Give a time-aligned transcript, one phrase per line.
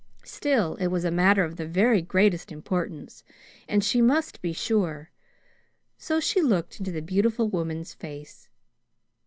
[0.25, 3.23] Still, it was a matter of the very greatest importance,
[3.67, 5.11] and she must be sure;
[5.95, 8.49] so she looked into the beautiful woman's face.